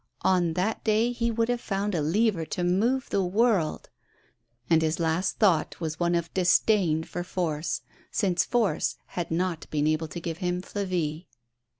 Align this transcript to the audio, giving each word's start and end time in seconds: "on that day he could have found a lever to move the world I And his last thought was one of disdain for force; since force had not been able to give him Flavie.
"on 0.35 0.53
that 0.53 0.83
day 0.83 1.11
he 1.11 1.31
could 1.31 1.47
have 1.47 1.61
found 1.61 1.93
a 1.93 2.01
lever 2.01 2.43
to 2.43 2.63
move 2.63 3.07
the 3.11 3.23
world 3.23 3.87
I 4.67 4.73
And 4.73 4.81
his 4.81 4.99
last 4.99 5.37
thought 5.37 5.79
was 5.79 5.99
one 5.99 6.15
of 6.15 6.33
disdain 6.33 7.03
for 7.03 7.23
force; 7.23 7.83
since 8.09 8.43
force 8.43 8.95
had 9.09 9.29
not 9.29 9.69
been 9.69 9.85
able 9.85 10.07
to 10.07 10.19
give 10.19 10.39
him 10.39 10.63
Flavie. 10.63 11.27